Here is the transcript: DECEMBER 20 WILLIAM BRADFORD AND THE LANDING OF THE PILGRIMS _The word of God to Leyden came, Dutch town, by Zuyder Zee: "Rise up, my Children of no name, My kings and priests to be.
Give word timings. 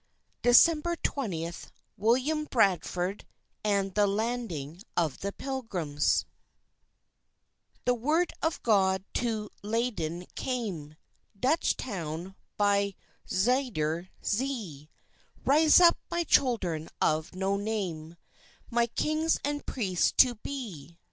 DECEMBER 0.41 0.95
20 1.03 1.51
WILLIAM 1.95 2.45
BRADFORD 2.45 3.23
AND 3.63 3.93
THE 3.93 4.07
LANDING 4.07 4.81
OF 4.97 5.19
THE 5.19 5.31
PILGRIMS 5.31 6.25
_The 7.85 7.99
word 7.99 8.33
of 8.41 8.63
God 8.63 9.03
to 9.13 9.51
Leyden 9.61 10.25
came, 10.33 10.95
Dutch 11.39 11.77
town, 11.77 12.33
by 12.57 12.95
Zuyder 13.29 14.09
Zee: 14.25 14.89
"Rise 15.45 15.79
up, 15.79 15.99
my 16.09 16.23
Children 16.23 16.89
of 16.99 17.35
no 17.35 17.55
name, 17.55 18.15
My 18.71 18.87
kings 18.87 19.37
and 19.45 19.63
priests 19.67 20.11
to 20.17 20.33
be. 20.33 20.97